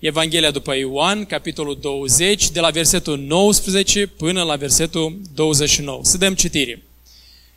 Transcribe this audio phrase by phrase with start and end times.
[0.00, 6.00] Evanghelia după Ioan, capitolul 20, de la versetul 19 până la versetul 29.
[6.02, 6.82] Să dăm citire.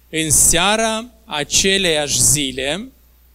[0.10, 2.88] În seara aceleiași zile,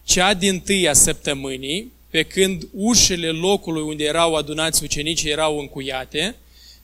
[0.03, 6.35] cea din tâia săptămânii, pe când ușele locului unde erau adunați ucenicii erau încuiate,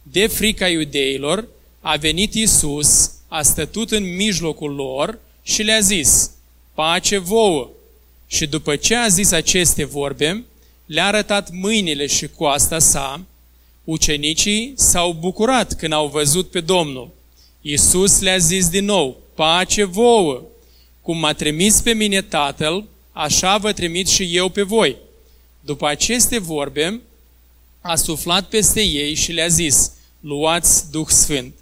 [0.03, 1.47] de frica iudeilor,
[1.81, 6.31] a venit Isus, a stătut în mijlocul lor și le-a zis,
[6.73, 7.69] pace vouă!
[8.27, 10.43] Și după ce a zis aceste vorbe,
[10.85, 13.21] le-a arătat mâinile și coasta sa,
[13.83, 17.09] ucenicii s-au bucurat când au văzut pe Domnul.
[17.61, 20.41] Iisus le-a zis din nou, pace vouă!
[21.01, 24.95] Cum m-a trimis pe mine Tatăl, așa vă trimit și eu pe voi.
[25.59, 27.01] După aceste vorbe,
[27.81, 31.53] a suflat peste ei și le-a zis, luați Duh Sfânt.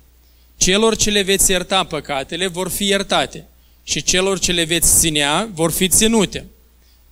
[0.58, 3.48] Celor ce le veți ierta păcatele vor fi iertate
[3.84, 6.46] și celor ce le veți ținea vor fi ținute.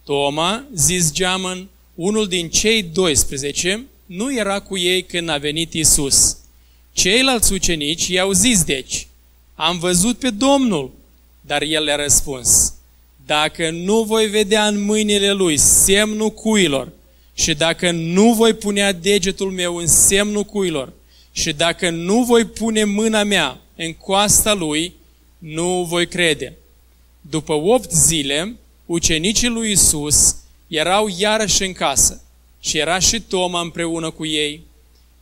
[0.03, 1.67] Toma, zis geamăn,
[1.99, 6.38] unul din cei 12, nu era cu ei când a venit Isus.
[6.91, 9.08] Ceilalți ucenici i-au zis deci,
[9.56, 10.91] am văzut pe Domnul,
[11.41, 12.73] dar el le-a răspuns,
[13.25, 16.91] dacă nu voi vedea în mâinile lui semnul cuilor
[17.33, 20.94] și dacă nu voi punea degetul meu în semnul cuilor
[21.31, 24.94] și dacă nu voi pune mâna mea în coasta lui,
[25.38, 26.58] nu voi crede.
[27.22, 30.36] După opt zile, ucenicii lui Isus
[30.70, 32.22] erau iarăși în casă
[32.59, 34.64] și era și Toma împreună cu ei.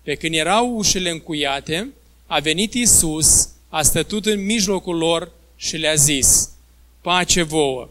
[0.04, 1.90] Pe când erau ușile încuiate,
[2.28, 6.50] a venit Isus, a stătut în mijlocul lor și le-a zis,
[7.02, 7.90] pace vouă.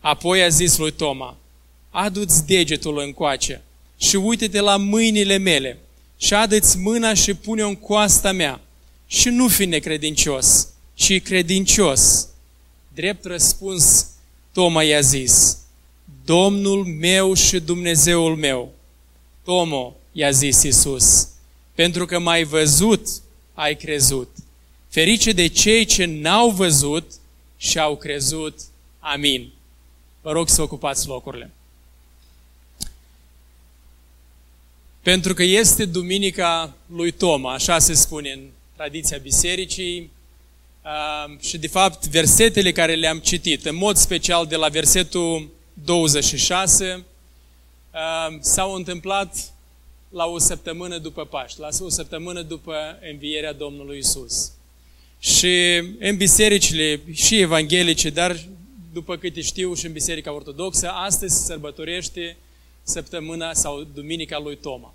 [0.00, 1.36] Apoi a zis lui Toma,
[1.90, 3.62] adu-ți degetul încoace
[3.98, 5.78] și uite-te la mâinile mele
[6.16, 8.60] și adă-ți mâna și pune-o în coasta mea
[9.06, 12.28] și nu fi necredincios, ci credincios.
[12.94, 14.06] Drept răspuns,
[14.52, 15.59] Toma i-a zis,
[16.30, 18.72] Domnul meu și Dumnezeul meu.
[19.44, 21.28] Tomo, i-a zis Isus,
[21.74, 23.08] pentru că m-ai văzut,
[23.54, 24.36] ai crezut.
[24.88, 27.12] Ferice de cei ce n-au văzut
[27.56, 28.60] și au crezut.
[28.98, 29.52] Amin.
[30.20, 31.50] Vă rog să ocupați locurile.
[35.02, 38.40] Pentru că este Duminica lui Toma, așa se spune în
[38.76, 40.10] tradiția bisericii,
[41.40, 47.04] și de fapt versetele care le-am citit, în mod special de la versetul 26,
[48.40, 49.52] s-au întâmplat
[50.08, 52.74] la o săptămână după Paști, la o săptămână după
[53.10, 54.50] învierea Domnului Isus.
[55.18, 58.40] Și în bisericile și evanghelice, dar
[58.92, 62.36] după câte știu și în Biserica Ortodoxă, astăzi se sărbătorește
[62.82, 64.94] săptămâna sau duminica lui Toma.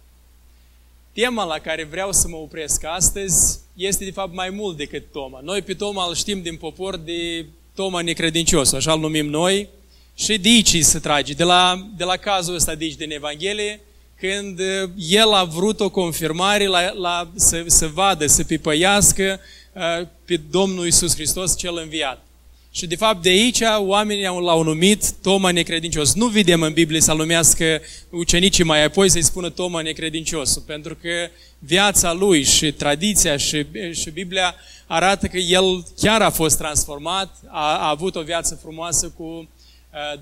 [1.13, 5.40] Tema la care vreau să mă opresc astăzi este de fapt mai mult decât Toma.
[5.44, 9.69] Noi pe Toma îl știm din popor de Toma necredincios, așa îl numim noi,
[10.16, 13.80] și de aici se trage, de la, de la cazul ăsta de aici din Evanghelie,
[14.20, 19.40] când uh, el a vrut o confirmare la, la, să, să vadă, să pipăiască
[19.74, 22.24] uh, pe Domnul Isus Hristos cel înviat.
[22.72, 26.14] Și de fapt de aici oamenii l-au numit Toma necredincios.
[26.14, 31.30] Nu vedem în Biblie să-l numească ucenicii mai apoi să-i spună Toma necredincios, pentru că
[31.59, 34.56] viața lui și tradiția și, și Biblia
[34.88, 39.46] arată că el chiar a fost transformat, a, a avut o viață frumoasă cu uh,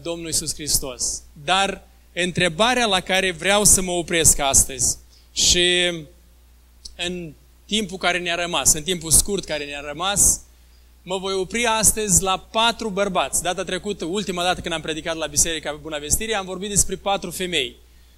[0.01, 1.21] Domnul Isus Hristos.
[1.45, 4.97] Dar întrebarea la care vreau să mă opresc astăzi
[5.33, 5.91] și
[6.95, 7.33] în
[7.65, 10.39] timpul care ne-a rămas, în timpul scurt care ne-a rămas,
[11.03, 13.41] mă voi opri astăzi la patru bărbați.
[13.41, 17.31] Data trecută, ultima dată când am predicat la Biserica Bună Vestire, am vorbit despre patru
[17.31, 17.75] femei.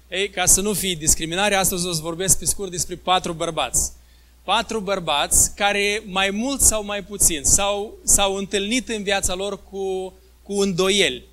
[0.08, 3.92] Ei, ca să nu fie discriminare, astăzi o să vorbesc pe scurt despre patru bărbați.
[4.44, 10.12] Patru bărbați care mai mult sau mai puțin s-au, s-au întâlnit în viața lor cu,
[10.42, 11.24] cu îndoieli.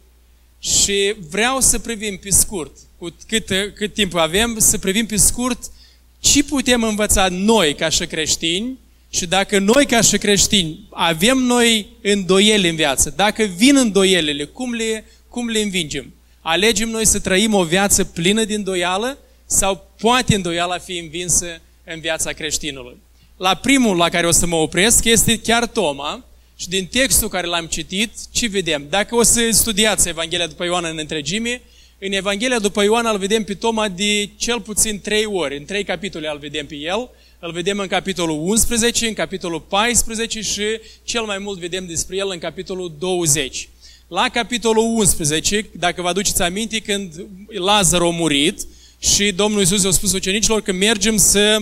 [0.63, 5.71] Și vreau să privim pe scurt, cu cât, cât timp avem, să privim pe scurt
[6.19, 8.77] ce putem învăța noi ca și creștini
[9.09, 14.73] și dacă noi ca și creștini avem noi îndoieli în viață, dacă vin îndoielile, cum
[14.73, 16.13] le, cum le învingem?
[16.41, 21.99] Alegem noi să trăim o viață plină de îndoială sau poate îndoiala fi învinsă în
[21.99, 22.97] viața creștinului?
[23.37, 26.25] La primul la care o să mă opresc este chiar Toma
[26.55, 28.85] și din textul care l-am citit, ce vedem?
[28.89, 31.61] Dacă o să studiați Evanghelia după Ioan în întregime,
[31.99, 35.83] în Evanghelia după Ioan îl vedem pe Toma de cel puțin trei ori, în trei
[35.83, 37.09] capitole îl vedem pe el,
[37.39, 40.63] îl vedem în capitolul 11, în capitolul 14 și
[41.03, 43.69] cel mai mult vedem despre el în capitolul 20.
[44.07, 48.61] La capitolul 11, dacă vă aduceți aminte, când Lazar a murit
[48.99, 51.57] și Domnul Iisus a spus ucenicilor că mergem să,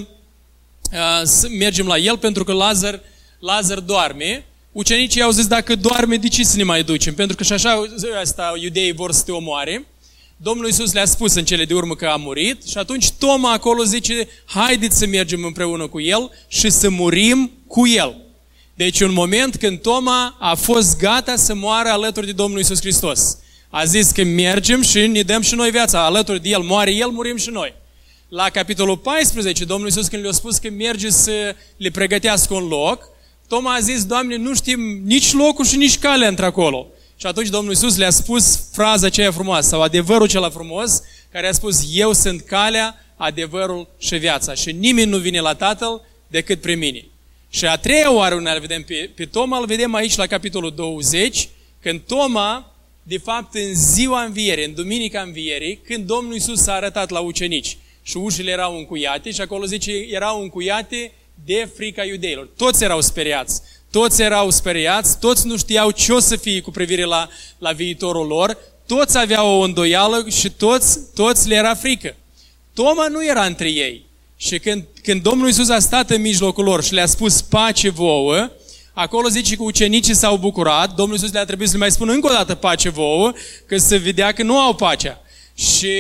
[0.92, 3.02] uh, să mergem la el pentru că Lazar,
[3.40, 7.14] Lazar doarme, ucenicii au zis dacă doarme, de ce să ne mai ducem?
[7.14, 7.84] Pentru că și așa
[8.22, 9.86] asta iudeii vor să te omoare.
[10.38, 13.84] Domnul Iisus le-a spus în cele de urmă că a murit și atunci Toma acolo
[13.84, 18.16] zice, haideți să mergem împreună cu el și să murim cu el.
[18.74, 23.38] Deci un moment când Toma a fost gata să moară alături de Domnul Iisus Hristos.
[23.70, 26.06] A zis că mergem și ne dăm și noi viața.
[26.06, 27.74] Alături de El moare El, murim și noi.
[28.30, 33.04] La capitolul 14, Domnul Iisus când le-a spus că merge să le pregătească un loc,
[33.52, 36.88] Toma a zis, Doamne, nu știm nici locul și nici calea într-acolo.
[37.16, 41.02] Și atunci Domnul Iisus le-a spus fraza aceea frumoasă, sau adevărul cela frumos,
[41.32, 44.54] care a spus, eu sunt calea, adevărul și viața.
[44.54, 47.06] Și nimeni nu vine la Tatăl decât prin mine.
[47.50, 50.74] Și a treia oară unde îl vedem pe, pe Toma, îl vedem aici la capitolul
[50.76, 51.50] 20,
[51.82, 57.10] când Toma, de fapt, în ziua învierii, în duminica învierii, când Domnul Iisus s-a arătat
[57.10, 61.12] la ucenici și ușile erau încuiate și acolo zice, erau încuiate
[61.46, 62.50] de frica iudeilor.
[62.58, 63.62] Toți erau speriați.
[63.92, 68.28] Toți erau speriați, toți nu știau ce o să fie cu privire la, la viitorul
[68.28, 68.58] lor,
[68.88, 72.16] toți aveau o îndoială și toți, toți le era frică.
[72.74, 74.06] Toma nu era între ei.
[74.38, 78.50] Și când, când Domnul Iisus a stat în mijlocul lor și le-a spus pace vouă,
[78.94, 82.28] acolo zice că ucenicii s-au bucurat, Domnul Iisus le-a trebuit să le mai spună încă
[82.28, 83.34] o dată pace vouă,
[83.66, 85.22] că se vedea că nu au pacea.
[85.56, 85.94] Și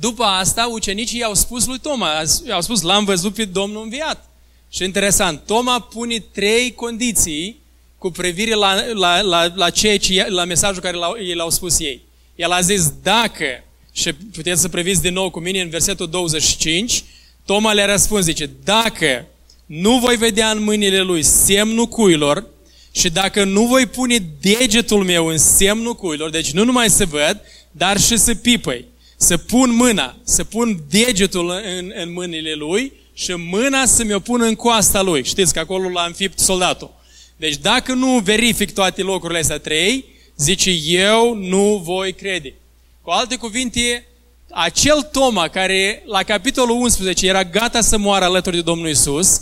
[0.00, 4.30] după asta, ucenicii i-au spus lui Toma, i-au spus, l-am văzut pe Domnul înviat.
[4.70, 7.60] Și interesant, Toma pune trei condiții
[7.98, 12.02] cu privire la, la, la, la, ceea ce, la mesajul care l-au, l-au spus ei.
[12.36, 17.04] El a zis, dacă, și puteți să previți din nou cu mine în versetul 25,
[17.44, 19.26] Toma le-a răspuns, zice, dacă
[19.66, 22.46] nu voi vedea în mâinile lui semnul cuilor
[22.90, 27.40] și dacă nu voi pune degetul meu în semnul cuilor, deci nu numai să văd,
[27.70, 28.84] dar și să pipăi,
[29.20, 34.44] să pun mâna, să pun degetul în, în mâinile lui și mâna să mi-o pună
[34.44, 35.24] în coasta lui.
[35.24, 36.90] Știți că acolo l-a înfipt soldatul.
[37.36, 40.04] Deci dacă nu verific toate locurile astea trei,
[40.36, 42.54] zice, eu nu voi crede.
[43.02, 44.06] Cu alte cuvinte,
[44.50, 49.40] acel Toma care la capitolul 11 era gata să moară alături de Domnul Isus,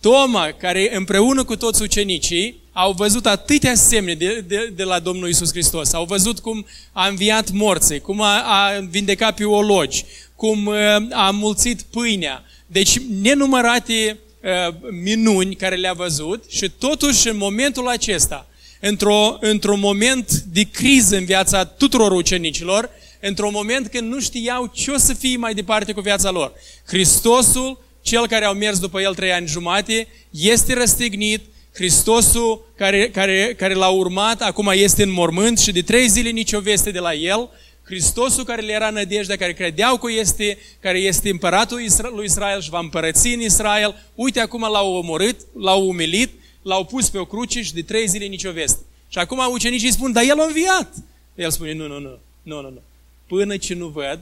[0.00, 5.28] Toma care împreună cu toți ucenicii au văzut atâtea semne de, de, de la Domnul
[5.28, 5.92] Isus Hristos.
[5.92, 10.04] Au văzut cum a înviat morții, cum a, a vindecat pe ologi,
[10.36, 10.76] cum uh,
[11.10, 18.46] a mulțit pâinea, deci nenumărate uh, minuni care le-a văzut și totuși în momentul acesta,
[18.80, 22.90] într-o, într-un moment de criză în viața tuturor ucenicilor,
[23.20, 26.52] într-un moment când nu știau ce o să fie mai departe cu viața lor.
[26.86, 31.40] Hristosul, cel care au mers după el trei ani jumate, este răstignit,
[31.78, 36.60] Hristosul care, care, care l-a urmat acum este în mormânt și de trei zile nicio
[36.60, 37.50] veste de la el
[37.84, 41.80] Hristosul care le era nădejdea, care credeau că este, care este împăratul
[42.14, 46.30] lui Israel și va împărăți în Israel, uite acum l-au omorât, l-au umilit,
[46.62, 48.82] l-au pus pe o cruce și de trei zile nicio veste.
[49.08, 50.94] Și acum ucenicii spun, dar el a înviat.
[51.34, 52.82] El spune, nu, nu, nu, nu, nu, nu.
[53.26, 54.20] Până ce nu văd,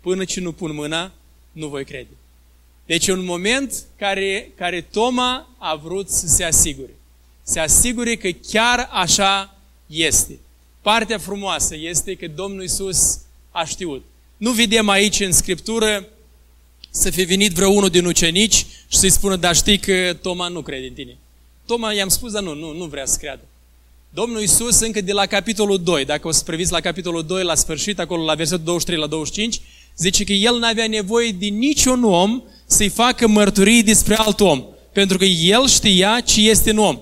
[0.00, 1.12] până ce nu pun mâna,
[1.52, 2.16] nu voi crede.
[2.86, 6.97] Deci un moment care, care Toma a vrut să se asigure.
[7.48, 9.56] Se asigure că chiar așa
[9.86, 10.38] este.
[10.82, 13.18] Partea frumoasă este că Domnul Isus
[13.50, 14.04] a știut.
[14.36, 16.08] Nu vedem aici în Scriptură
[16.90, 20.60] să fi venit vreo unul din ucenici și să-i spună, dar știi că Toma nu
[20.60, 21.16] crede în tine.
[21.66, 23.42] Toma i-am spus, dar nu, nu, nu vrea să creadă.
[24.10, 27.54] Domnul Isus încă de la capitolul 2, dacă o să priviți la capitolul 2, la
[27.54, 29.60] sfârșit, acolo la versetul 23 la 25,
[29.96, 35.18] zice că el n-avea nevoie de niciun om să-i facă mărturii despre alt om, pentru
[35.18, 37.00] că el știa ce este în om.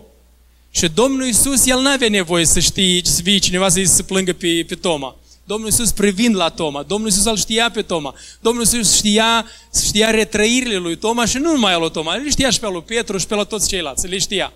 [0.77, 4.33] Și Domnul Iisus, el nu avea nevoie să știe, să fie cineva să-i să plângă
[4.33, 5.17] pe, pe Toma.
[5.45, 9.47] Domnul Iisus privind la Toma, Domnul Iisus îl știa pe Toma, Domnul Iisus știa,
[9.87, 12.83] știa retrăirile lui Toma și nu numai al lui Toma, el știa și pe lui
[12.83, 14.53] Petru și pe la toți ceilalți, le știa.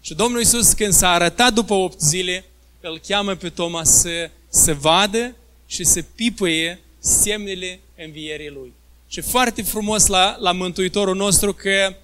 [0.00, 2.44] Și Domnul Iisus când s-a arătat după opt zile,
[2.80, 5.36] îl cheamă pe Toma să, să vadă
[5.66, 8.72] și să pipăie semnele învierii lui.
[9.08, 11.96] Și foarte frumos la, la Mântuitorul nostru că,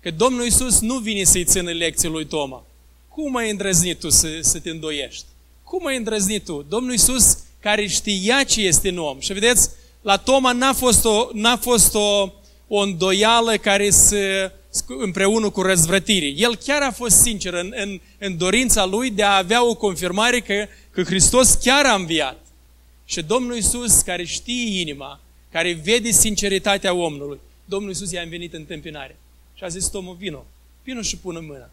[0.00, 2.62] că Domnul Iisus nu vine să-i țină lecții lui Toma.
[3.22, 5.24] Cum ai îndrăznit tu să, să te îndoiești?
[5.64, 6.64] Cum ai îndrăznit tu?
[6.68, 9.20] Domnul Iisus care știa ce este în om.
[9.20, 9.70] Și vedeți,
[10.02, 12.32] la Toma n-a fost o, n-a fost o,
[12.68, 14.52] o îndoială care să
[14.86, 16.26] împreună cu răzvrătire.
[16.26, 20.40] El chiar a fost sincer în, în, în dorința lui de a avea o confirmare
[20.40, 22.46] că, că Hristos chiar a înviat.
[23.04, 25.20] Și Domnul Iisus, care știe inima,
[25.52, 29.16] care vede sinceritatea omului, Domnul Iisus i-a venit în întâmpinare.
[29.54, 30.44] Și a zis, Tomul, vino,
[30.84, 31.70] vino și pună mâna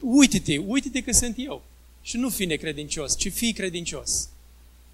[0.00, 1.62] uite-te, uite-te că sunt eu.
[2.02, 4.28] Și nu fi necredincios, ci fii credincios.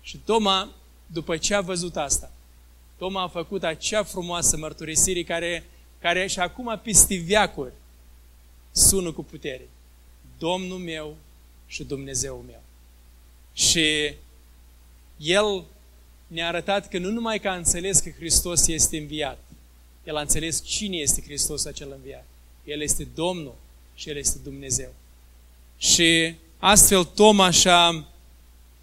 [0.01, 0.75] Și Toma,
[1.07, 2.33] după ce a văzut asta,
[2.99, 5.65] Toma a făcut acea frumoasă mărturisire care,
[6.01, 7.73] care și acum peste viacuri
[8.73, 9.69] sună cu putere.
[10.39, 11.17] Domnul meu
[11.67, 12.63] și Dumnezeu meu.
[13.53, 14.15] Și
[15.17, 15.65] el
[16.27, 19.39] ne-a arătat că nu numai că a înțeles că Hristos este înviat,
[20.05, 22.27] el a înțeles cine este Hristos acel înviat.
[22.65, 23.55] El este Domnul
[23.97, 24.95] și El este Dumnezeu.
[25.79, 28.07] Și astfel Toma și-a,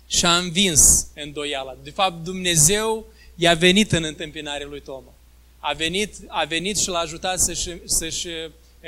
[0.07, 1.77] și-a învins îndoiala.
[1.83, 3.05] De fapt, Dumnezeu
[3.35, 5.13] i-a venit în întâmpinarea lui Toma.
[5.59, 8.27] A venit, a venit și l-a ajutat să-și, să-și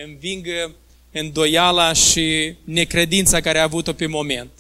[0.05, 0.75] învingă
[1.12, 4.51] îndoiala și necredința care a avut-o pe moment.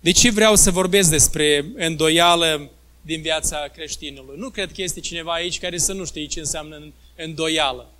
[0.00, 4.38] De ce vreau să vorbesc despre îndoială din viața creștinului?
[4.38, 7.92] Nu cred că este cineva aici care să nu știe ce înseamnă îndoială.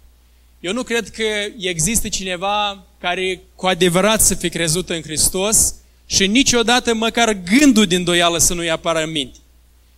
[0.60, 1.24] Eu nu cred că
[1.58, 5.74] există cineva care cu adevărat să fi crezut în Hristos
[6.06, 9.38] și niciodată măcar gândul din doială să nu-i apară în minte.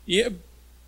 [0.04, 0.32] E,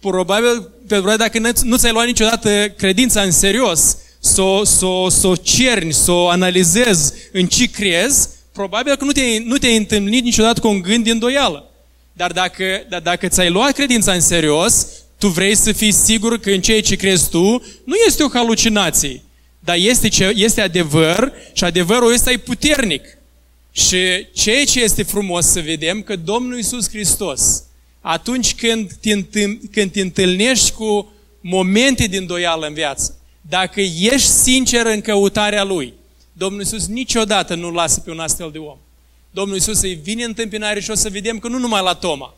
[0.00, 5.92] probabil, pentru dacă nu ți-ai luat niciodată credința în serios, să o s-o, s-o cerni,
[5.92, 10.68] să o analizezi în ce crezi, probabil că nu te-ai, nu te-ai întâlnit niciodată cu
[10.68, 11.70] un gând din doială.
[12.12, 14.86] Dar dacă, dar dacă ți-ai luat credința în serios,
[15.18, 19.22] tu vrei să fii sigur că în ceea ce crezi tu nu este o halucinație,
[19.64, 23.02] dar este, ce, este adevăr și adevărul ăsta e puternic.
[23.72, 27.62] Și ceea ce este frumos să vedem că Domnul Iisus Hristos,
[28.00, 29.24] atunci când te,
[29.70, 35.94] când te întâlnești cu momente din doială în viață, dacă ești sincer în căutarea Lui,
[36.32, 38.78] Domnul Iisus niciodată nu lasă pe un astfel de om.
[39.30, 42.34] Domnul Iisus îi vine în întâmpinare și o să vedem că nu numai la Toma,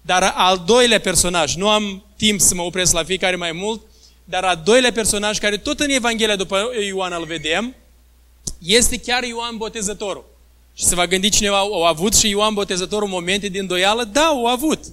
[0.00, 3.80] dar al doilea personaj, nu am timp să mă opresc la fiecare mai mult,
[4.30, 7.74] dar al doilea personaj care tot în Evanghelia după Ioan îl vedem,
[8.58, 10.24] este chiar Ioan Botezătorul.
[10.74, 14.04] Și se va gândi cineva, au avut și Ioan Botezătorul momente din doială?
[14.12, 14.84] Da, au avut.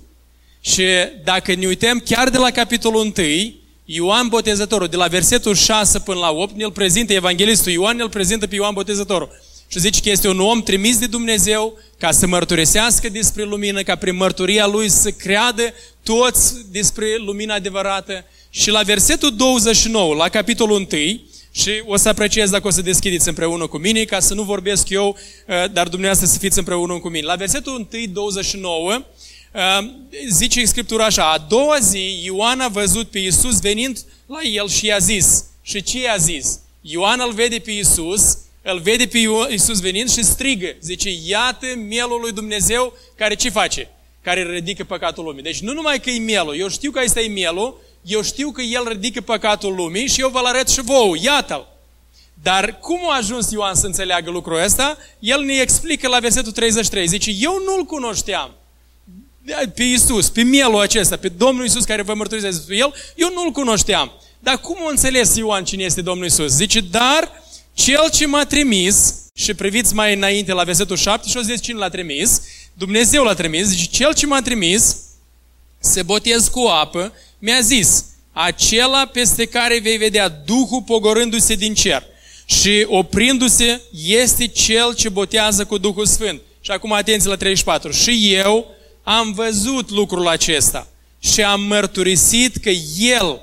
[0.62, 0.84] Și
[1.24, 3.54] dacă ne uităm chiar de la capitolul 1,
[3.86, 8.48] Ioan Botezătorul, de la versetul 6 până la 8, ne-l prezintă Evanghelistul Ioan, ne-l prezintă
[8.48, 9.30] pe Ioan Botezătorul.
[9.68, 13.96] Și zice că este un om trimis de Dumnezeu ca să mărturisească despre lumină, ca
[13.96, 15.74] prin mărturia lui să creadă
[16.04, 18.26] toți despre lumina adevărată.
[18.58, 21.20] Și la versetul 29, la capitolul 1,
[21.52, 24.90] și o să apreciez dacă o să deschideți împreună cu mine, ca să nu vorbesc
[24.90, 27.26] eu, uh, dar dumneavoastră să fiți împreună cu mine.
[27.26, 29.62] La versetul 1, 29, uh,
[30.30, 34.86] zice Scriptura așa, a doua zi Ioan a văzut pe Iisus venind la el și
[34.86, 35.44] i-a zis.
[35.62, 36.60] Și ce i-a zis?
[36.82, 39.18] Ioan îl vede pe Iisus îl vede pe
[39.50, 40.76] Iisus venind și strigă.
[40.82, 43.90] Zice, iată mielul lui Dumnezeu care ce face?
[44.22, 45.44] Care ridică păcatul lumii.
[45.44, 48.62] Deci nu numai că e mielul, eu știu că este e mielul, eu știu că
[48.62, 51.68] el ridică păcatul lumii și eu vă-l arăt și vouă, iată-l.
[52.44, 54.98] Dar cum a ajuns Ioan să înțeleagă lucrul ăsta?
[55.20, 57.08] El ne explică la versetul 33.
[57.08, 58.52] Zice, eu nu-l cunoșteam
[59.76, 63.52] pe Iisus, pe mielul acesta, pe Domnul Iisus care vă mărturisează despre el, eu nu-l
[63.52, 64.12] cunoșteam.
[64.40, 66.52] Dar cum a înțeles Ioan cine este Domnul Iisus?
[66.52, 67.44] Zice, dar
[67.74, 71.78] cel ce m-a trimis, și priviți mai înainte la versetul 7 și o zice cine
[71.78, 72.42] l-a trimis,
[72.74, 74.98] Dumnezeu l-a trimis, zice, cel ce m-a trimis,
[75.80, 82.04] se botez cu apă, mi-a zis, acela peste care vei vedea Duhul pogorându-se din cer
[82.46, 86.42] și oprindu-se este cel ce botează cu Duhul Sfânt.
[86.62, 87.92] Și acum atenție la 34.
[87.92, 88.66] Și eu
[89.04, 90.88] am văzut lucrul acesta
[91.20, 93.42] și am mărturisit că El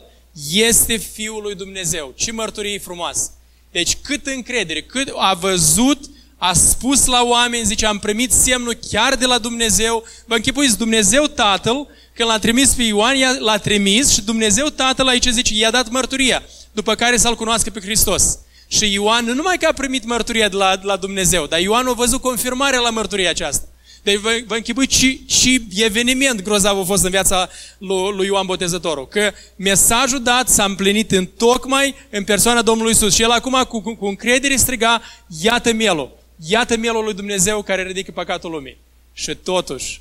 [0.53, 2.13] este Fiul lui Dumnezeu.
[2.17, 3.31] Ce mărturie frumoasă!
[3.71, 9.15] Deci cât încredere, cât a văzut, a spus la oameni, zice, am primit semnul chiar
[9.15, 10.05] de la Dumnezeu.
[10.27, 15.27] Vă închipuiți, Dumnezeu Tatăl, când l-a trimis pe Ioan, l-a trimis și Dumnezeu Tatăl aici
[15.27, 16.43] zice, i-a dat mărturia,
[16.73, 18.39] după care să-L cunoască pe Hristos.
[18.69, 21.87] Și Ioan nu numai că a primit mărturia de la, de la Dumnezeu, dar Ioan
[21.87, 23.67] a văzut confirmarea la mărturia aceasta.
[24.03, 28.47] Deci vă, vă închipui și, și eveniment grozav a fost în viața lui, lui Ioan
[28.47, 29.09] Botezătorul.
[29.09, 33.15] Că mesajul dat s-a împlinit în tocmai în persoana Domnului Isus.
[33.15, 35.03] Și el acum cu, cu, cu încredere striga,
[35.41, 36.11] iată mielul.
[36.49, 38.77] Iată mielul lui Dumnezeu care ridică păcatul lumii.
[39.13, 40.01] Și totuși,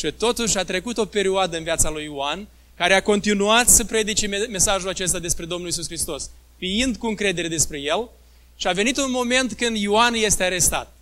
[0.00, 4.26] și totuși a trecut o perioadă în viața lui Ioan care a continuat să predice
[4.26, 8.08] mesajul acesta despre Domnul Isus Hristos, fiind cu încredere despre El,
[8.56, 10.92] și a venit un moment când Ioan este arestat.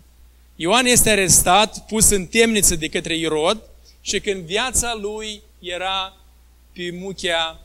[0.57, 3.63] Ioan este arestat, pus în temniță de către Irod
[4.01, 6.17] și când viața lui era
[6.73, 7.61] pe muchea,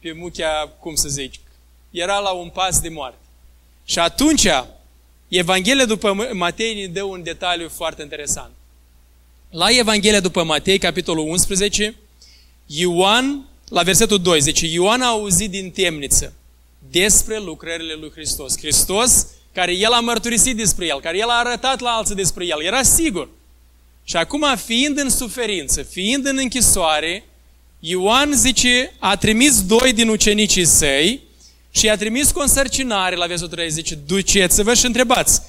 [0.00, 1.34] pe muchea, cum să zic,
[1.90, 3.18] era la un pas de moarte.
[3.84, 4.46] Și atunci,
[5.28, 8.52] Evanghelia după Matei ne dă un detaliu foarte interesant.
[9.54, 11.94] La Evanghelia după Matei, capitolul 11,
[12.66, 16.32] Ioan, la versetul 2, zice, Ioan a auzit din temniță
[16.90, 18.58] despre lucrările lui Hristos.
[18.58, 22.62] Hristos care el a mărturisit despre el, care el a arătat la alții despre el,
[22.62, 23.28] era sigur.
[24.04, 27.24] Și acum, fiind în suferință, fiind în închisoare,
[27.78, 31.20] Ioan zice, a trimis doi din ucenicii săi
[31.70, 35.42] și i-a trimis cu o însărcinare la versetul 3, zice, duceți-vă și întrebați,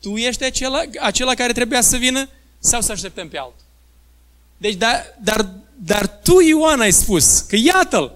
[0.00, 2.28] tu ești acela, acela care trebuia să vină
[2.60, 3.64] sau să așteptăm pe altul?
[4.56, 5.48] Deci, dar, dar
[5.84, 8.12] dar tu, Ioan, ai spus că iată-l.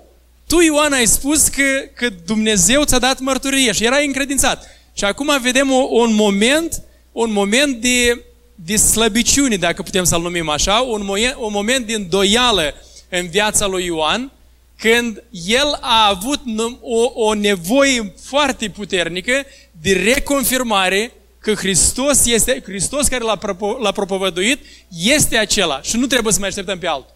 [0.47, 1.63] Tu, Ioan, ai spus că,
[1.95, 4.67] că Dumnezeu ți-a dat mărturie și era încredințat.
[4.93, 6.83] Și acum vedem o, un moment,
[7.13, 8.23] un moment de,
[8.55, 12.75] de slăbiciune, dacă putem să-l numim așa, un moment, un moment de îndoială
[13.09, 14.33] în viața lui Ioan,
[14.79, 16.41] când el a avut
[16.81, 19.45] o, o nevoie foarte puternică
[19.81, 21.13] de reconfirmare
[21.45, 24.59] că Hristos este, Hristos care l-a, propo, l-a propovăduit
[24.89, 27.15] este acela și nu trebuie să mai așteptăm pe altul.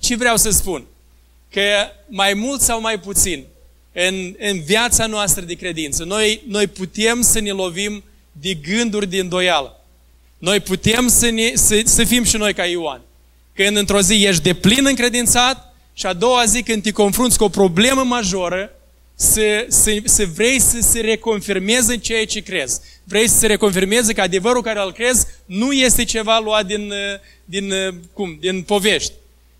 [0.00, 0.84] Ce vreau să spun?
[1.50, 1.60] Că
[2.08, 3.44] mai mult sau mai puțin,
[3.92, 9.18] în, în viața noastră de credință, noi, noi putem să ne lovim de gânduri de
[9.18, 9.84] îndoială.
[10.38, 13.00] Noi putem să, ne, să, să fim și noi ca Ioan.
[13.54, 17.44] Când într-o zi ești de plin încredințat și a doua zi când te confrunți cu
[17.44, 18.70] o problemă majoră,
[19.14, 22.80] să, să, să vrei să se reconfirmeze ceea ce crezi.
[23.04, 26.92] Vrei să se reconfirmeze că adevărul care îl crezi nu este ceva luat din,
[27.44, 27.72] din,
[28.12, 29.12] cum, din povești.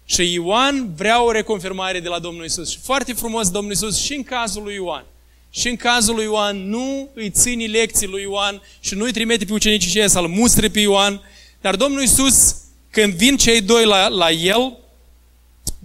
[0.04, 2.70] Și Ioan vrea o reconfirmare de la Domnul Isus.
[2.70, 5.04] Și foarte frumos Domnul Isus și în cazul lui Ioan.
[5.50, 9.44] Și în cazul lui Ioan nu îi ține lecții lui Ioan și nu îi trimite
[9.44, 11.20] pe ucenicii cei să-l mustre pe Ioan.
[11.60, 12.56] Dar Domnul Isus,
[12.90, 14.78] când vin cei doi la, la el,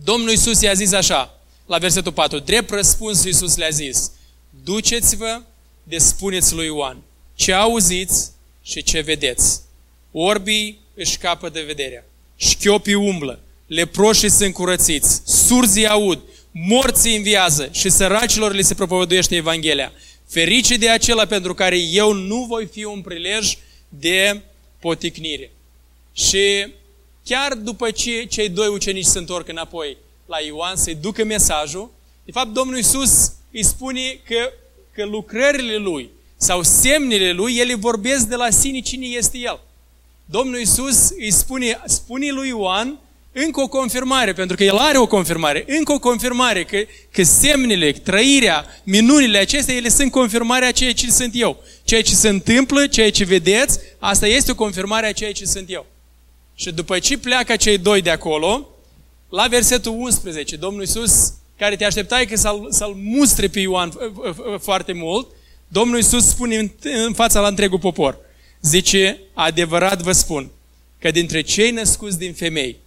[0.04, 4.12] Domnul Isus i-a zis așa, la versetul 4, drept răspuns Iisus le-a zis,
[4.63, 5.42] duceți-vă
[5.84, 6.98] de spuneți lui Ioan,
[7.39, 8.31] ce auziți
[8.62, 9.62] și ce vedeți.
[10.12, 12.05] Orbii își capă de vederea,
[12.36, 16.19] șchiopii umblă, leproșii sunt curățiți, surzii aud,
[16.51, 19.91] morții înviază și săracilor li se propovăduiește Evanghelia.
[20.27, 23.58] Ferice de acela pentru care eu nu voi fi un prilej
[23.89, 24.41] de
[24.79, 25.51] poticnire.
[26.13, 26.67] Și
[27.25, 31.91] chiar după ce cei doi ucenici se întorc înapoi la Ioan să-i ducă mesajul,
[32.25, 34.51] de fapt Domnul Iisus îi spune că,
[34.91, 36.10] că lucrările lui
[36.41, 39.60] sau semnele lui, ele vorbesc de la sine cine este el.
[40.25, 43.00] Domnul Iisus îi spune, spune lui Ioan
[43.31, 46.77] încă o confirmare, pentru că el are o confirmare, încă o confirmare că,
[47.12, 51.63] că semnele, trăirea, minunile acestea, ele sunt confirmarea a ceea ce sunt eu.
[51.84, 55.71] Ceea ce se întâmplă, ceea ce vedeți, asta este o confirmare a ceea ce sunt
[55.71, 55.86] eu.
[56.56, 58.69] Și după ce pleacă cei doi de acolo,
[59.30, 63.93] la versetul 11, Domnul Iisus, care te așteptai că să-l, să mustre pe Ioan
[64.60, 65.28] foarte mult,
[65.71, 68.17] Domnul Iisus spune în, în fața la întregul popor,
[68.62, 70.49] zice, adevărat vă spun,
[70.99, 72.77] că dintre cei născuți din femei,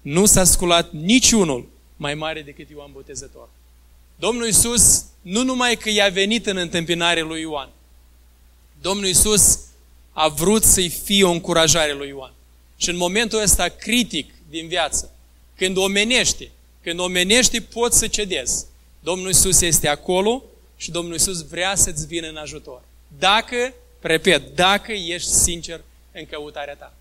[0.00, 3.48] nu s-a sculat niciunul mai mare decât Ioan Botezător.
[4.16, 7.68] Domnul Iisus nu numai că i-a venit în întâmpinare lui Ioan,
[8.80, 9.58] Domnul Iisus
[10.12, 12.32] a vrut să-i fie o încurajare lui Ioan.
[12.76, 15.10] Și în momentul ăsta critic din viață,
[15.56, 16.50] când omenește,
[16.82, 18.64] când omenește poți să cedezi.
[19.00, 20.42] Domnul Iisus este acolo
[20.80, 22.82] și Domnul Iisus vrea să-ți vină în ajutor.
[23.18, 25.80] Dacă, repet, dacă ești sincer
[26.12, 26.94] în căutarea ta.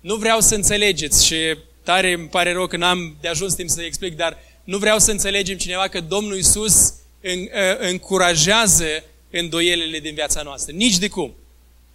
[0.00, 1.36] Nu vreau să înțelegeți și
[1.82, 5.10] tare îmi pare rău că n-am de ajuns timp să explic, dar nu vreau să
[5.10, 10.72] înțelegem cineva că Domnul Iisus ă, încurajează îndoielile din viața noastră.
[10.72, 11.34] Nici de cum.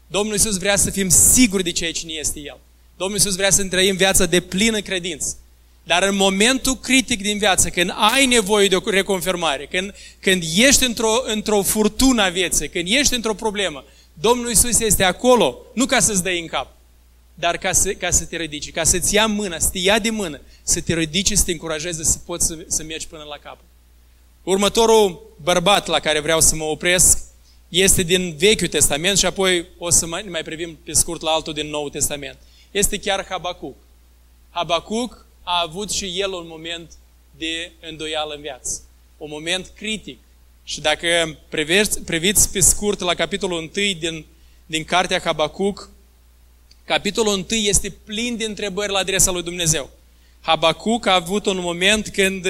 [0.07, 2.59] Domnul Iisus vrea să fim siguri de ceea ce este El.
[2.97, 5.37] Domnul Iisus vrea să trăim viața de plină credință.
[5.83, 10.83] Dar în momentul critic din viață, când ai nevoie de o reconfirmare, când, când ești
[10.83, 15.99] într-o, într-o furtună a vieții, când ești într-o problemă, Domnul Iisus este acolo, nu ca
[15.99, 16.75] să-ți dai în cap,
[17.33, 20.09] dar ca să, ca să te ridici, ca să-ți ia mâna, să te ia de
[20.09, 23.65] mână, să te ridici, să te încurajeze să poți să, să mergi până la capăt.
[24.43, 27.19] Următorul bărbat la care vreau să mă opresc
[27.69, 31.53] este din Vechiul Testament și apoi o să mai, mai privim pe scurt la altul
[31.53, 32.37] din Noul Testament.
[32.71, 33.75] Este chiar Habacuc.
[34.49, 36.91] Habacuc a avut și el un moment
[37.37, 38.81] de îndoială în viață.
[39.17, 40.19] Un moment critic.
[40.63, 44.25] Și dacă priviți, priviți pe scurt la capitolul 1 din,
[44.65, 45.89] din cartea Habacuc,
[46.85, 49.89] capitolul 1 este plin de întrebări la adresa lui Dumnezeu.
[50.41, 52.47] Habacuc a avut un moment când,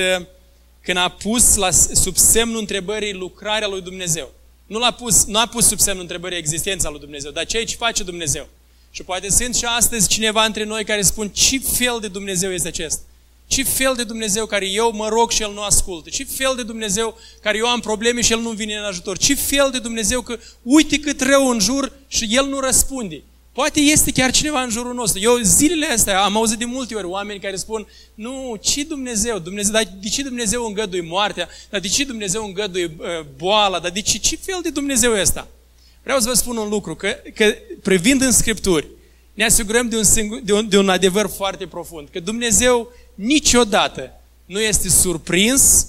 [0.82, 4.32] când a pus la, sub semnul întrebării lucrarea lui Dumnezeu.
[4.66, 7.76] Nu, l-a pus, nu a pus sub semnul întrebării existența lui Dumnezeu, dar ceea ce
[7.76, 8.48] face Dumnezeu.
[8.96, 12.68] Și poate sunt și astăzi cineva între noi care spun ce fel de Dumnezeu este
[12.68, 13.02] acesta?
[13.48, 16.10] Ce fel de Dumnezeu care eu mă rog și El nu ascultă?
[16.10, 19.18] Ce fel de Dumnezeu care eu am probleme și El nu vine în ajutor?
[19.18, 23.24] Ce fel de Dumnezeu că uite cât rău în jur și El nu răspunde?
[23.52, 25.20] Poate este chiar cineva în jurul nostru.
[25.20, 29.40] Eu zilele astea am auzit de multe ori oameni care spun, nu, ce Dumnezeu?
[29.40, 31.50] Dumnezeu dar de ce Dumnezeu îngăduie moartea?
[31.70, 33.80] Dar de ce Dumnezeu îngăduie uh, boala?
[33.80, 35.48] Dar de ce, ce fel de Dumnezeu este ăsta?
[36.04, 38.88] Vreau să vă spun un lucru, că, că privind în Scripturi,
[39.34, 44.22] ne asigurăm de un, singur, de, un, de un adevăr foarte profund, că Dumnezeu niciodată
[44.46, 45.88] nu este surprins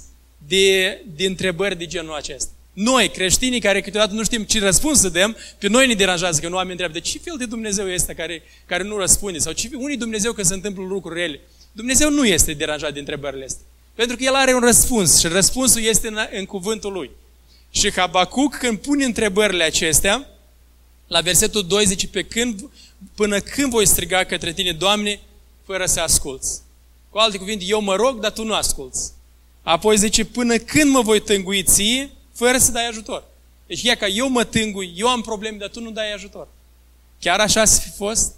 [0.49, 2.51] de, de întrebări de genul acesta.
[2.73, 6.49] Noi, creștinii care câteodată nu știm ce răspuns să dăm, pe noi ne deranjează că
[6.49, 9.71] nu oamenii întreabă de ce fel de Dumnezeu este care, care nu răspunde sau ce,
[9.75, 11.41] unii Dumnezeu că se întâmplă lucruri rele.
[11.73, 13.65] Dumnezeu nu este deranjat de întrebările astea.
[13.95, 17.11] Pentru că El are un răspuns și răspunsul este în, în cuvântul Lui.
[17.75, 20.29] Și Habacuc, când pune întrebările acestea,
[21.07, 22.71] la versetul 2 zice, pe când,
[23.15, 25.21] până când voi striga către tine, Doamne,
[25.65, 26.61] fără să asculți.
[27.11, 29.13] Cu alte cuvinte, eu mă rog, dar tu nu asculți.
[29.63, 33.25] Apoi zice, până când mă voi tângui ție, fără să dai ajutor.
[33.67, 36.49] Deci ia ca eu mă tângui, eu am probleme, dar tu nu dai ajutor.
[37.21, 38.35] Chiar așa să fi fost?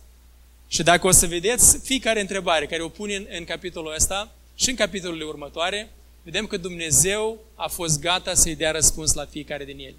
[0.69, 4.71] Și dacă o să vedeți fiecare întrebare care o pune în, în capitolul ăsta și
[4.71, 5.91] în capitolele următoare,
[6.27, 9.95] vedem că Dumnezeu a fost gata să-i dea răspuns la fiecare din ele.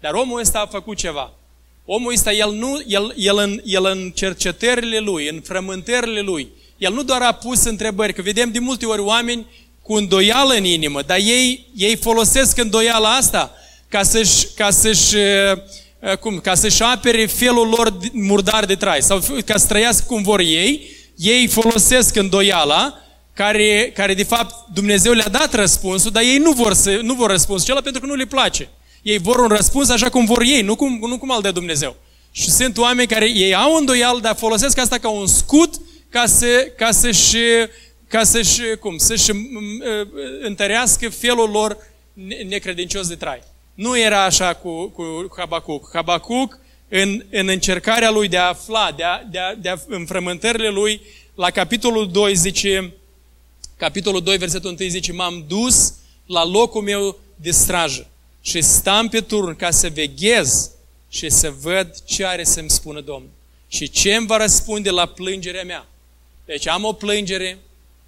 [0.00, 1.32] Dar omul ăsta a făcut ceva.
[1.84, 6.92] Omul ăsta, el, nu, el, el, în, el în cercetările lui, în frământările lui, el
[6.92, 9.46] nu doar a pus întrebări, că vedem de multe ori oameni
[9.82, 13.54] cu îndoială în inimă, dar ei, ei folosesc îndoiala asta
[13.88, 19.20] ca să-și, ca să-și, uh, cum, ca să-și apere felul lor murdar de trai sau
[19.44, 23.02] ca să trăiască cum vor ei, ei folosesc îndoiala
[23.38, 27.30] care, care de fapt Dumnezeu le-a dat răspunsul, dar ei nu vor, să, nu vor
[27.30, 28.68] răspunsul acela pentru că nu le place.
[29.02, 31.96] Ei vor un răspuns așa cum vor ei, nu cum, nu cum al de Dumnezeu.
[32.30, 35.74] Și sunt oameni care ei au îndoială, dar folosesc asta ca un scut
[36.08, 37.36] ca, să, ca să-și,
[38.08, 39.30] ca să-și, cum, să-și
[40.42, 41.76] întărească felul lor
[42.48, 43.42] necredincios de trai.
[43.74, 45.04] Nu era așa cu, cu
[45.36, 45.90] Habacuc.
[45.92, 50.06] Habacuc, în, în încercarea lui de a afla, de a, de a, de a, în
[50.06, 51.00] frământările lui,
[51.34, 52.92] la capitolul 2 zice,
[53.78, 55.94] capitolul 2, versetul 1 zice, m-am dus
[56.26, 58.06] la locul meu de strajă
[58.40, 60.70] și stam pe turn ca să veghez
[61.08, 63.30] și să văd ce are să-mi spună Domnul
[63.68, 65.86] și ce îmi va răspunde la plângerea mea.
[66.44, 67.58] Deci am o plângere,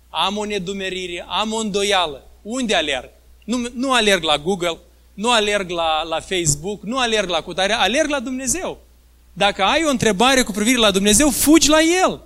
[0.09, 2.27] am o nedumerire, am o îndoială.
[2.43, 3.11] Unde alerg?
[3.45, 4.79] Nu, nu alerg la Google,
[5.15, 8.81] nu alerg la, la Facebook, nu alerg la cutare, alerg la Dumnezeu.
[9.33, 12.21] Dacă ai o întrebare cu privire la Dumnezeu, fugi la El.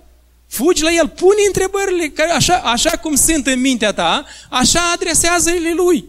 [0.55, 5.73] Fugi la El, pune întrebările care așa, așa cum sunt în mintea ta, așa adresează-le
[5.73, 6.05] Lui.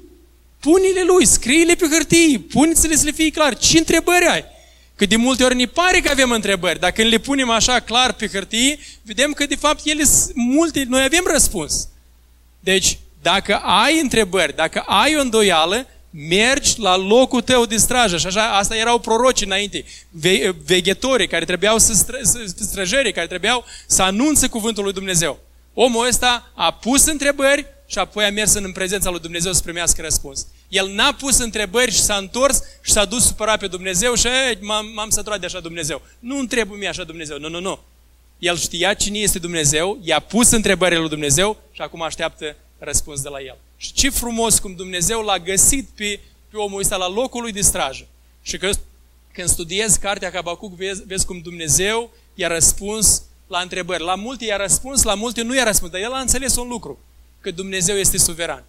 [0.61, 3.59] Pune-le Lui, scrie-le pe hârtie, pune-le să le fie clar.
[3.59, 4.45] Ce întrebări ai?
[4.97, 8.13] Că de multe ori ne pare că avem întrebări, dar când le punem așa clar
[8.13, 11.89] pe hârtie, vedem că de fapt ele sunt multe, noi avem răspuns.
[12.61, 18.17] Deci, dacă ai întrebări, dacă ai o îndoială, mergi la locul tău de strajă.
[18.17, 23.27] Și așa, asta erau proroci înainte, ve, veghetorii care trebuiau să, stră, să străjere, care
[23.27, 25.39] trebuiau să anunțe cuvântul lui Dumnezeu.
[25.75, 30.03] Omul ăsta a pus întrebări și apoi a mers în prezența lui Dumnezeu să primească
[30.03, 30.47] răspuns.
[30.69, 34.27] El n-a pus întrebări și s-a întors și s-a dus supărat pe Dumnezeu și
[34.61, 36.03] m-am, m-am săturat de așa Dumnezeu.
[36.19, 37.79] Nu întreb mie așa Dumnezeu, nu, nu, nu.
[38.39, 43.29] El știa cine este Dumnezeu, i-a pus întrebările lui Dumnezeu și acum așteaptă răspuns de
[43.29, 43.57] la el.
[43.77, 47.61] Și ce frumos cum Dumnezeu l-a găsit pe, pe omul ăsta la locul lui de
[47.61, 48.07] strajă.
[48.43, 48.71] Și că,
[49.33, 54.03] când studiezi cartea Habacuc, vezi, vezi cum Dumnezeu i-a răspuns la întrebări.
[54.03, 56.99] La multe i-a răspuns, la multe nu i-a răspuns, dar el a înțeles un lucru,
[57.41, 58.65] că Dumnezeu este suveran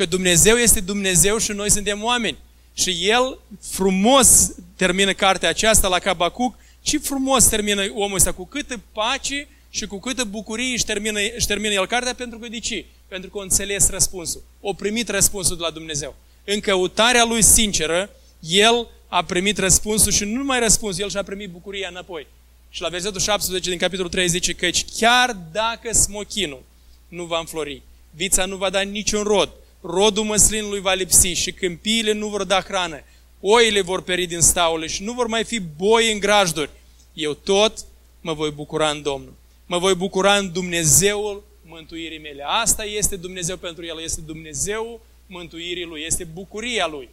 [0.00, 2.38] că Dumnezeu este Dumnezeu și noi suntem oameni.
[2.74, 8.80] Și el frumos termină cartea aceasta la Cabacuc, ce frumos termină omul ăsta, cu câtă
[8.92, 12.84] pace și cu câtă bucurie își termină, își termină el cartea, pentru că de ce?
[13.08, 14.42] Pentru că a înțeles răspunsul.
[14.60, 16.16] O primit răspunsul de la Dumnezeu.
[16.44, 21.50] În căutarea lui sinceră, el a primit răspunsul și nu numai răspunsul, el și-a primit
[21.50, 22.26] bucuria înapoi.
[22.70, 26.62] Și la versetul 17 din capitolul 3 zice că chiar dacă smochinul
[27.08, 32.12] nu va înflori, vița nu va da niciun rod, rodul măslinului va lipsi și câmpiile
[32.12, 33.02] nu vor da hrană,
[33.40, 36.70] oile vor peri din staule și nu vor mai fi boi în grajduri.
[37.12, 37.78] Eu tot
[38.20, 39.34] mă voi bucura în Domnul.
[39.70, 42.42] Mă voi bucura în Dumnezeul mântuirii mele.
[42.46, 47.08] Asta este Dumnezeu pentru el, este Dumnezeu mântuirii lui, este bucuria lui.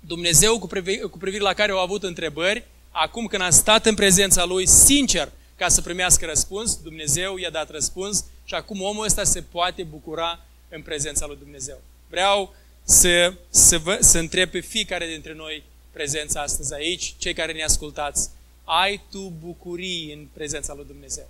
[0.00, 0.68] Dumnezeu cu,
[1.10, 5.32] cu privire la care au avut întrebări, acum când a stat în prezența lui, sincer,
[5.56, 10.40] ca să primească răspuns, Dumnezeu i-a dat răspuns și acum omul ăsta se poate bucura
[10.68, 11.80] în prezența lui Dumnezeu.
[12.10, 17.52] Vreau să, să, vă, să întreb pe fiecare dintre noi prezența astăzi aici, cei care
[17.52, 18.30] ne ascultați,
[18.64, 21.28] ai tu bucurii în prezența lui Dumnezeu.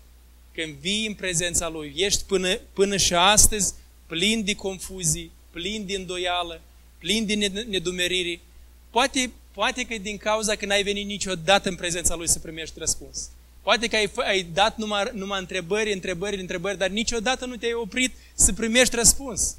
[0.55, 3.75] Când vii în prezența Lui, ești până, până și astăzi
[4.07, 6.61] plin de confuzii, plin de îndoială,
[6.99, 7.35] plin de
[7.69, 8.41] nedumeriri.
[8.91, 13.29] Poate, poate că din cauza că n-ai venit niciodată în prezența Lui să primești răspuns.
[13.63, 18.13] Poate că ai, ai dat numai, numai întrebări, întrebări, întrebări, dar niciodată nu te-ai oprit
[18.35, 19.57] să primești răspuns.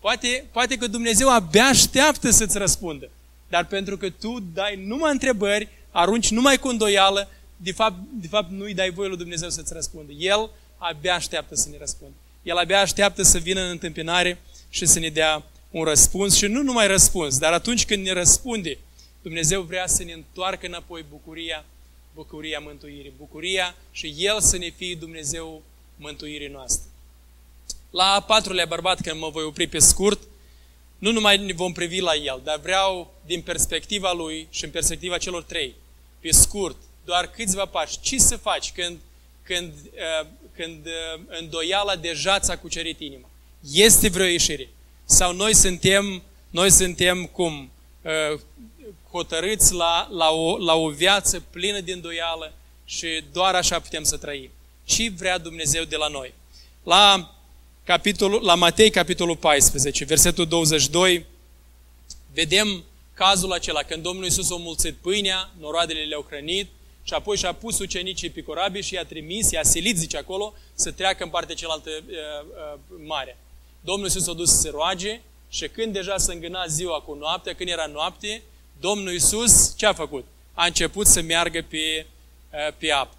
[0.00, 3.10] Poate, poate că Dumnezeu abia așteaptă să-ți răspundă.
[3.48, 7.28] Dar pentru că tu dai numai întrebări, arunci numai cu îndoială,
[7.62, 10.12] de fapt, de fapt nu-i dai voie lui Dumnezeu să-ți răspundă.
[10.12, 12.14] El abia așteaptă să ne răspundă.
[12.42, 14.38] El abia așteaptă să vină în întâmpinare
[14.70, 18.78] și să ne dea un răspuns și nu numai răspuns, dar atunci când ne răspunde,
[19.22, 21.64] Dumnezeu vrea să ne întoarcă înapoi bucuria
[22.14, 25.62] bucuria mântuirii, bucuria și El să ne fie Dumnezeu
[25.96, 26.90] mântuirii noastre.
[27.90, 30.20] La a patrulea bărbat, când mă voi opri pe scurt,
[30.98, 35.18] nu numai ne vom privi la el, dar vreau din perspectiva lui și în perspectiva
[35.18, 35.74] celor trei,
[36.20, 38.00] pe scurt, doar câțiva pași.
[38.00, 38.98] Ce să faci când,
[39.42, 39.72] când,
[40.22, 43.28] uh, când uh, îndoiala deja ți-a cucerit inima?
[43.72, 44.68] Este vreo ieșire?
[45.04, 47.70] Sau noi suntem, noi suntem cum?
[48.02, 48.40] Uh,
[49.10, 52.52] hotărâți la, la, o, la o viață plină de îndoială
[52.84, 54.50] și doar așa putem să trăim.
[54.84, 56.34] Ce vrea Dumnezeu de la noi?
[56.82, 57.34] La,
[57.84, 61.26] capitolul, la Matei, capitolul 14, versetul 22,
[62.34, 62.84] vedem
[63.14, 66.68] cazul acela, când Domnul Iisus a mulțit pâinea, noroadele le-au hrănit,
[67.02, 70.90] și apoi și-a pus ucenicii pe corabie și i-a trimis, i-a silit, zice acolo, să
[70.90, 73.38] treacă în partea cealaltă uh, uh, mare.
[73.80, 77.54] Domnul Iisus a dus să se roage și când deja se îngâna ziua cu noaptea,
[77.54, 78.42] când era noapte,
[78.80, 80.24] Domnul Iisus ce a făcut?
[80.54, 82.06] A început să meargă pe,
[82.52, 83.16] uh, pe apă.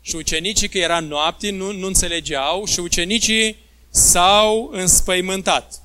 [0.00, 3.56] Și ucenicii, că era noapte, nu, nu înțelegeau și ucenicii
[3.90, 5.82] s-au înspăimântat.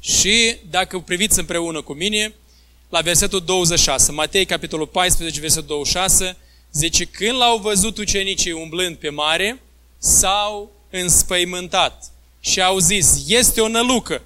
[0.00, 2.34] Și dacă priviți împreună cu mine,
[2.90, 6.36] la versetul 26, Matei, capitolul 14, versetul 26,
[6.72, 9.62] zice, când l-au văzut ucenicii umblând pe mare,
[9.98, 14.22] s-au înspăimântat și au zis, este o nălucă.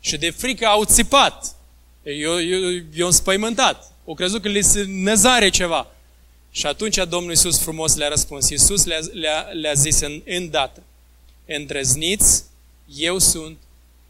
[0.00, 1.54] Și de frică au țipat.
[2.02, 3.92] Eu, eu, eu înspăimântat.
[4.04, 5.86] O crezut că li se năzare ceva.
[6.50, 8.48] Și atunci Domnul Iisus frumos le-a răspuns.
[8.48, 10.82] Iisus le-a, le-a, le-a zis în, îndată,
[11.46, 12.44] îndrăzniți,
[12.94, 13.56] eu sunt,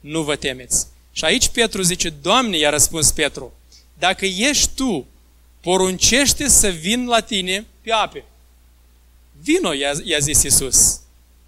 [0.01, 0.87] nu vă temeți.
[1.13, 3.53] Și aici Petru zice, Doamne, i-a răspuns Petru,
[3.99, 5.07] dacă ești tu,
[5.61, 8.25] poruncește să vin la tine pe ape.
[9.43, 11.01] Vino, i-a, i-a zis Iisus.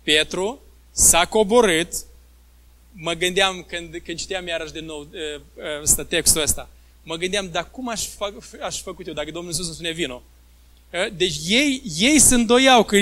[0.03, 0.61] Petru
[0.91, 1.93] s-a coborât,
[2.93, 5.09] mă gândeam când, când citeam iarăși de nou
[5.83, 6.69] ăsta, textul ăsta,
[7.03, 8.33] mă gândeam, dar cum aș, fac,
[8.63, 10.23] aș făcut eu dacă Domnul Iisus îmi spune vino?
[11.17, 12.97] Deci ei, ei se îndoiau că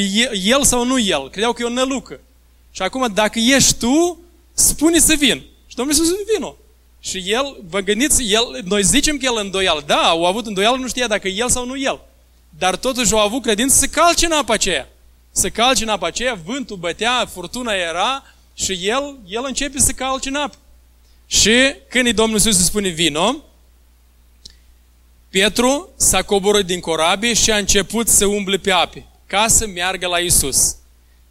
[0.45, 2.21] el sau nu el, credeau că e o nălucă.
[2.71, 4.21] Și acum, dacă ești tu,
[4.53, 5.43] spune să vin.
[5.67, 6.57] Și Domnul Iisus vino.
[7.01, 9.83] Și el, vă gândiți, el, noi zicem că el îndoială.
[9.87, 12.01] Da, au avut îndoială, nu știa dacă el sau nu el.
[12.59, 14.89] Dar totuși au avut credință să calce în apa aceea.
[15.31, 20.29] Să calce în apa aceea, vântul bătea, furtuna era și el, el începe să calce
[20.29, 20.57] în apă.
[21.27, 23.37] Și când Domnul Iisus spune vino,
[25.29, 30.07] Petru s-a coborât din corabie și a început să umble pe ape, ca să meargă
[30.07, 30.77] la Iisus.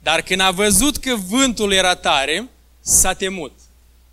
[0.03, 2.49] Dar când a văzut că vântul era tare,
[2.81, 3.51] s-a temut.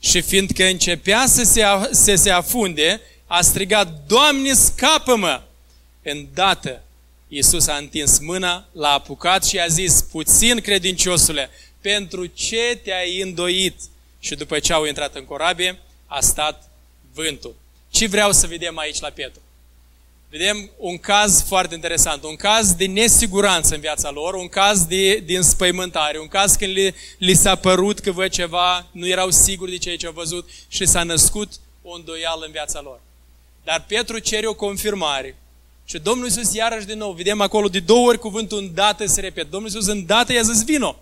[0.05, 5.43] Și fiindcă începea să se, să se afunde, a strigat, Doamne, scapă-mă!
[6.03, 6.83] Îndată,
[7.29, 13.75] Iisus a întins mâna, l-a apucat și a zis, puțin credinciosule, pentru ce te-ai îndoit?
[14.19, 16.71] Și după ce au intrat în corabie, a stat
[17.13, 17.55] vântul.
[17.91, 19.41] Ce vreau să vedem aici la Petru?
[20.37, 25.17] Vedem un caz foarte interesant, un caz de nesiguranță în viața lor, un caz de,
[25.17, 29.71] de înspăimântare, un caz când li, li s-a părut că văd ceva, nu erau siguri
[29.71, 33.01] de ceea ce au văzut și s-a născut o îndoială în viața lor.
[33.65, 35.37] Dar Petru cere o confirmare.
[35.85, 39.51] Și Domnul Iisus iarăși din nou, vedem acolo de două ori cuvântul îndată se repet.
[39.51, 40.97] Domnul Iisus îndată i-a zis vino.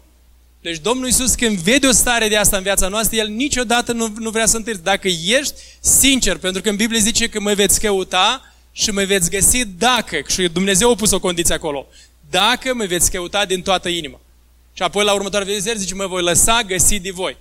[0.61, 4.13] Deci Domnul Iisus când vede o stare de asta în viața noastră, El niciodată nu,
[4.19, 4.83] nu vrea să întârzi.
[4.83, 9.31] Dacă ești sincer, pentru că în Biblie zice că mă veți căuta, și mă veți
[9.31, 11.87] găsi dacă, și Dumnezeu a pus o condiție acolo,
[12.31, 14.21] dacă mă veți căuta din toată inima.
[14.73, 17.37] Și apoi la următoarea verset zice, mă voi lăsa găsi de voi.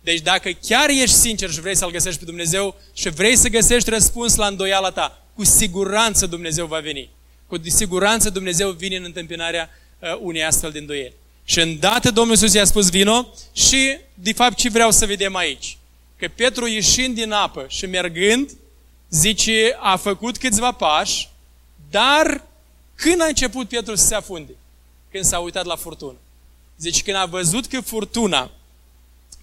[0.00, 3.90] Deci dacă chiar ești sincer și vrei să-L găsești pe Dumnezeu și vrei să găsești
[3.90, 7.10] răspuns la îndoiala ta, cu siguranță Dumnezeu va veni.
[7.46, 11.14] Cu siguranță Dumnezeu vine în întâmpinarea uh, unei astfel de îndoieli.
[11.44, 15.76] Și îndată Domnul Iisus i-a spus vino și de fapt ce vreau să vedem aici?
[16.16, 18.50] Că Petru ieșind din apă și mergând,
[19.14, 21.28] zice, a făcut câțiva pași,
[21.90, 22.42] dar
[22.94, 24.52] când a început Petru să se afunde?
[25.10, 26.16] Când s-a uitat la furtună.
[26.78, 28.50] Zice, când a văzut că furtuna,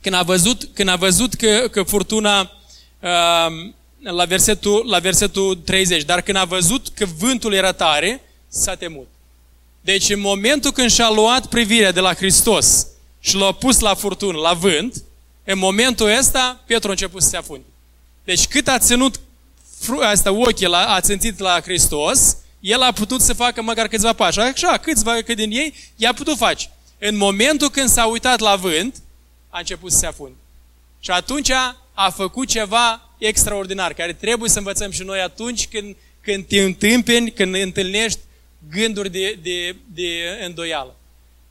[0.01, 6.03] când a văzut, când a văzut că, că furtuna, uh, la, versetul, la versetul 30,
[6.03, 9.07] dar când a văzut că vântul era tare, s-a temut.
[9.81, 12.87] Deci în momentul când și-a luat privirea de la Hristos
[13.19, 15.03] și l-a pus la furtună, la vânt,
[15.43, 17.65] în momentul ăsta, Petru a început să se afunde.
[18.23, 19.19] Deci cât a ținut
[20.01, 24.39] asta, ochii la, a țintit la Hristos, el a putut să facă măcar câțiva pași.
[24.39, 26.69] Așa, câțiva că din ei i-a putut face.
[26.99, 28.95] În momentul când s-a uitat la vânt,
[29.49, 30.35] a început să se afunde.
[30.99, 31.51] Și atunci
[31.93, 37.31] a făcut ceva extraordinar, care trebuie să învățăm și noi atunci când, când te întâmpeni,
[37.31, 38.19] când întâlnești
[38.69, 40.95] gânduri de, de, de îndoială.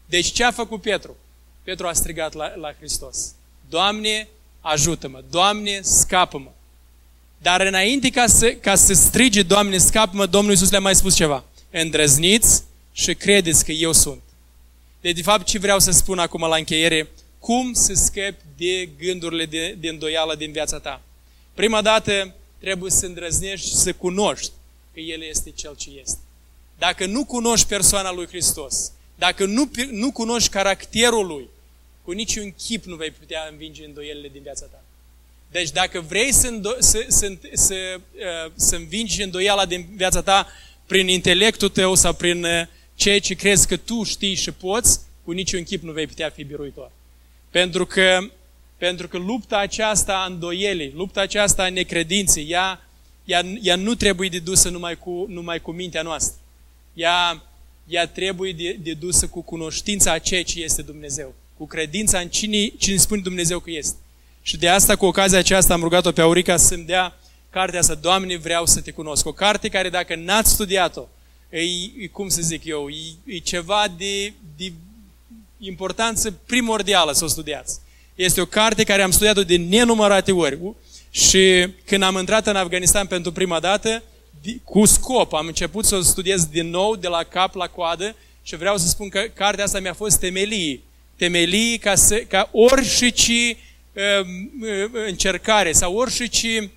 [0.06, 1.16] Deci ce a făcut Petru?
[1.62, 3.34] Petru a strigat la, la Hristos.
[3.68, 4.28] Doamne,
[4.60, 5.22] ajută-mă!
[5.30, 6.50] Doamne, scapă-mă!
[7.42, 11.44] Dar înainte ca să, ca să strige, Doamne, scapă-mă, Domnul Iisus le-a mai spus ceva.
[11.70, 14.20] Îndrăzniți și credeți că eu sunt.
[15.00, 19.46] Deci, de fapt, ce vreau să spun acum la încheiere, cum să scapi de gândurile
[19.46, 21.02] de, de îndoială din viața ta.
[21.54, 24.52] Prima dată trebuie să îndrăznești și să cunoști
[24.94, 26.18] că El este Cel ce este.
[26.78, 31.48] Dacă nu cunoști persoana lui Hristos, dacă nu, nu cunoști caracterul Lui,
[32.04, 34.84] cu niciun chip nu vei putea învinge îndoielile din viața ta.
[35.50, 40.46] Deci dacă vrei să, îndo- să, să, să, uh, să învingi îndoiala din viața ta
[40.86, 42.62] prin intelectul tău sau prin uh,
[42.94, 46.44] ceea ce crezi că tu știi și poți, cu niciun chip nu vei putea fi
[46.44, 46.90] biruitor.
[47.50, 48.18] Pentru că,
[48.76, 52.88] pentru că lupta aceasta a îndoielii, lupta aceasta a necredinței, ea,
[53.24, 56.40] ea, ea nu trebuie de dusă numai cu, numai cu mintea noastră.
[56.94, 57.42] Ea,
[57.86, 62.28] ea trebuie de, de dusă cu cunoștința a ceea ce este Dumnezeu, cu credința în
[62.28, 63.96] cine, cine spune Dumnezeu că este.
[64.50, 67.16] Și de asta, cu ocazia aceasta, am rugat-o pe Aurica să-mi dea
[67.50, 69.26] cartea asta, Doamne, vreau să te cunosc.
[69.26, 71.06] O carte care, dacă n-ați studiat-o,
[71.50, 74.72] e, e, cum să zic eu, e, e ceva de, de
[75.58, 77.78] importanță primordială să o studiați.
[78.14, 80.58] Este o carte care am studiat-o de nenumărate ori.
[81.10, 84.02] Și când am intrat în Afganistan pentru prima dată,
[84.64, 88.56] cu scop, am început să o studiez din nou, de la cap la coadă, și
[88.56, 90.82] vreau să spun că cartea asta mi-a fost temelii.
[91.16, 93.68] Temelii ca, să, ca orice um, uh,
[95.06, 96.70] încercare sau orice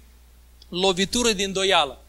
[0.69, 2.03] lovitură din doială.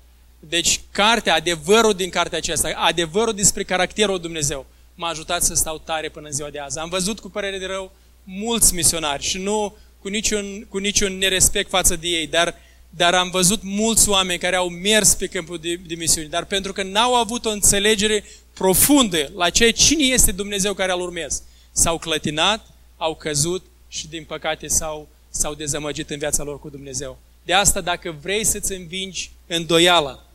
[0.48, 6.08] Deci, cartea, adevărul din cartea aceasta, adevărul despre caracterul Dumnezeu, m-a ajutat să stau tare
[6.08, 6.78] până în ziua de azi.
[6.78, 7.92] Am văzut cu părere de rău
[8.24, 12.54] mulți misionari și nu cu niciun, cu niciun nerespect față de ei, dar,
[12.90, 16.72] dar am văzut mulți oameni care au mers pe câmpul de, de misiuni, dar pentru
[16.72, 18.24] că n-au avut o înțelegere
[18.54, 21.42] profundă la ce cine este Dumnezeu care îl urmez.
[21.72, 27.18] S-au clătinat, au căzut și din păcate s-au, s-au dezamăgit în viața lor cu Dumnezeu.
[27.44, 30.26] De asta, dacă vrei să-ți învingi îndoiala,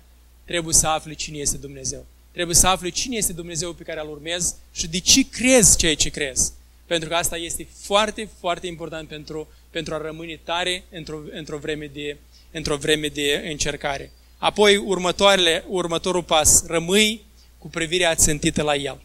[0.45, 2.05] trebuie să afli cine este Dumnezeu.
[2.31, 5.95] Trebuie să afli cine este Dumnezeu pe care îl urmezi și de ce crezi ceea
[5.95, 6.51] ce crezi.
[6.85, 11.85] Pentru că asta este foarte, foarte important pentru, pentru a rămâne tare într-o, într-o, vreme
[11.85, 12.17] de,
[12.51, 14.11] într-o vreme de încercare.
[14.37, 17.25] Apoi, următoarele, următorul pas, rămâi
[17.57, 19.01] cu privirea țintită la El.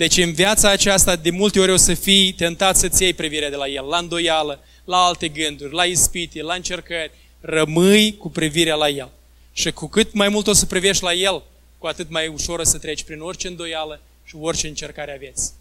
[0.00, 3.56] Deci în viața aceasta de multe ori o să fii tentat să-ți iei privirea de
[3.56, 7.10] la El, la îndoială, la alte gânduri, la ispite, la încercări.
[7.40, 9.10] Rămâi cu privirea la El.
[9.52, 11.42] Și cu cât mai mult o să privești la El,
[11.78, 15.52] cu atât mai ușor o să treci prin orice îndoială și orice încercare aveți.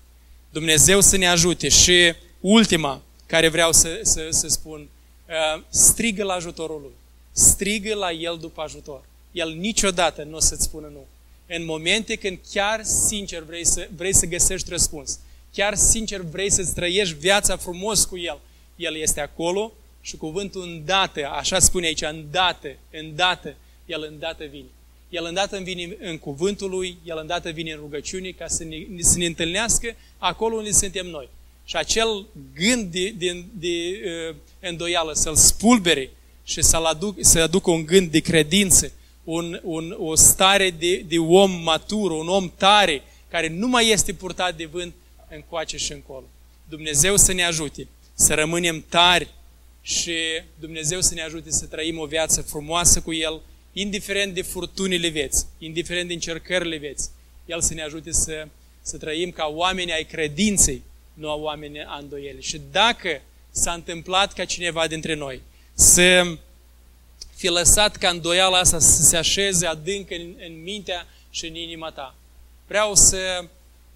[0.50, 4.90] Dumnezeu să ne ajute și ultima care vreau să, să, să spun,
[5.28, 6.94] uh, strigă la ajutorul Lui.
[7.32, 9.02] Strigă la El după ajutor.
[9.32, 11.06] El niciodată nu o să-ți spună nu.
[11.52, 15.20] În momente când chiar sincer vrei să, vrei să găsești răspuns,
[15.54, 18.40] chiar sincer vrei să-ți trăiești viața frumos cu El,
[18.76, 24.68] El este acolo și cuvântul îndată, așa spune aici, îndată, îndată, El îndată vine.
[25.10, 29.18] El îndată vine în cuvântul Lui, El îndată vine în rugăciune ca să ne, să
[29.18, 31.30] ne întâlnească acolo unde suntem noi.
[31.66, 36.10] Și acel gând de, de, de uh, îndoială să-l spulbere
[36.44, 38.92] și să-l aduc, să aducă un gând de credință,
[39.30, 44.14] un, un, o stare de, de om matur, un om tare, care nu mai este
[44.14, 44.94] purtat de vânt
[45.30, 46.26] încoace și încolo.
[46.70, 49.30] Dumnezeu să ne ajute să rămânem tari
[49.82, 50.14] și
[50.60, 53.42] Dumnezeu să ne ajute să trăim o viață frumoasă cu El,
[53.74, 57.10] indiferent de furtunile vieți, indiferent de încercările vieți.
[57.46, 58.48] El să ne ajute să,
[58.82, 60.82] să trăim ca oameni ai credinței,
[61.14, 62.42] nu a oameni a îndoielii.
[62.42, 65.42] Și dacă s-a întâmplat ca cineva dintre noi
[65.74, 66.38] să
[67.40, 71.92] fi lăsat ca îndoiala asta să se așeze adânc în, în mintea și în inima
[71.92, 72.16] ta,
[72.68, 73.46] vreau să,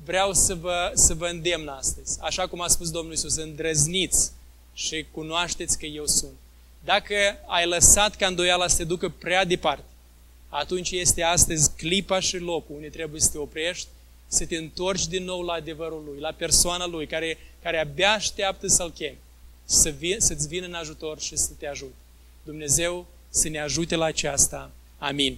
[0.06, 2.18] vreau să vă, să vă îndemn astăzi.
[2.22, 4.32] Așa cum a spus Domnul Iisus, îndrăzniți
[4.74, 6.32] și cunoașteți că eu sunt.
[6.84, 9.86] Dacă ai lăsat ca îndoiala să te ducă prea departe,
[10.50, 13.88] atunci este astăzi clipa și locul unde trebuie să te oprești,
[14.28, 18.68] să te întorci din nou la adevărul Lui, la persoana Lui, care, care abia așteaptă
[18.68, 19.18] să-L chemi,
[19.66, 21.96] să vin, să-ți vină în ajutor și să te ajute.
[22.44, 24.72] Dumnezeu să ne ajute la aceasta.
[24.98, 25.38] Amin.